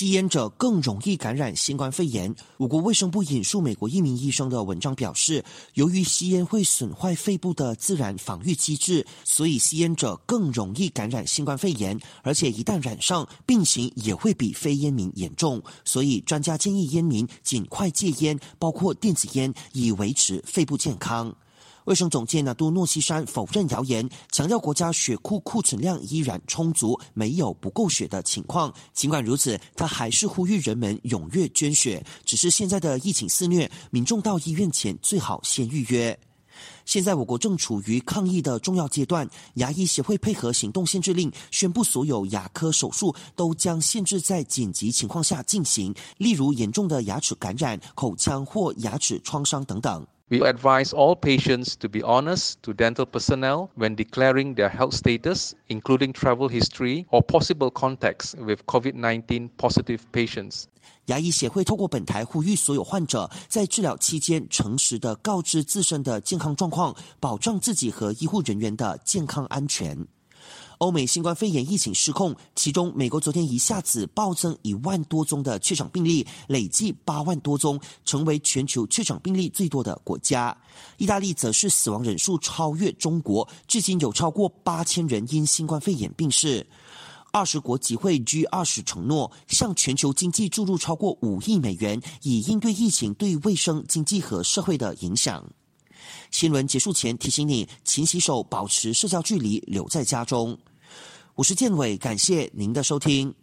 [0.00, 2.34] 吸烟者更容易感染新冠肺炎。
[2.56, 15.62] 我国卫生部引述美国一名医生的文章表示，由于吸烟会损坏肺部的自然防御机制，所以吸烟者更容易感染新冠肺炎，而且一旦染上，病情也会比非烟民严重。
[15.84, 21.36] 所以，专家建议烟民尽快戒烟，包括电子烟，以维持肺部健康。
[21.86, 28.72] 卫生总监纳杜诺西山否认谣言，强调国家血库库存量依然充足，没有不够血的情况。
[28.92, 32.04] 尽管如此，他还是呼吁人们踊跃捐血。
[32.24, 36.18] 只是现在的疫情肆虐，民众到医院前最好先预约。
[36.84, 50.06] 现在我国正处于抗疫的重要阶段，牙医协会配合行动限制令，宣布所有牙科手术都将限制在紧急情况下进行，例如严重的牙齿感染、口腔或牙齿创伤等等。
[50.29, 56.13] We advise all patients to be honest to dental personnel when declaring their health status, including
[56.13, 60.63] travel history or possible contacts with COVID-19 positive patients.
[61.05, 70.07] 牙医协会透过本台呼吁所有患者在治疗期间诚实的告知自身的健康状况，保障自己和医护人员的健康安全。
[70.80, 80.56] 欧美新冠肺炎疫情失控，其中美国昨天一下子暴增一万多宗的确诊病例，累计八万多宗，成为全球确诊病例最多的国家。
[80.96, 86.66] 意大利则是死亡人数超越中国，至今有超过八千人因新冠肺炎病逝。
[87.30, 95.44] 二十国集会 G 二十承诺向全球经济注入超过五亿美元，以应对疫情对卫生、经济和社会的影响。
[96.30, 100.58] 新闻结束前提醒你，勤洗手，保持社交距离，留在家中。
[101.40, 103.34] 我是建伟，感谢您的收听。